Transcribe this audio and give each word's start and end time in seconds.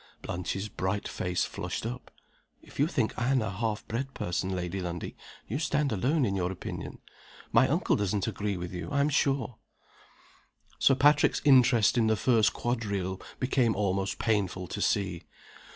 Blanche's 0.23 0.67
bright 0.67 1.07
face 1.07 1.45
flushed 1.45 1.85
up. 1.85 2.09
"If 2.63 2.79
you 2.79 2.87
think 2.87 3.13
Anne 3.19 3.43
a 3.43 3.51
half 3.51 3.87
bred 3.87 4.15
person, 4.15 4.49
Lady 4.49 4.79
Lundie, 4.81 5.15
you 5.47 5.59
stand 5.59 5.91
alone 5.91 6.25
in 6.25 6.35
your 6.35 6.51
opinion. 6.51 6.97
My 7.51 7.67
uncle 7.67 7.95
doesn't 7.95 8.25
agree 8.25 8.57
with 8.57 8.71
you, 8.73 8.89
I'm 8.91 9.09
sure." 9.09 9.59
Sir 10.79 10.95
Patrick's 10.95 11.43
interest 11.45 11.99
in 11.99 12.07
the 12.07 12.15
first 12.15 12.51
quadrille 12.51 13.21
became 13.39 13.75
almost 13.75 14.17
painful 14.17 14.65
to 14.69 14.81
see. 14.81 15.21